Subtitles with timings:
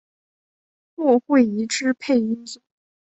[0.95, 2.59] 骆慧怡之配音组。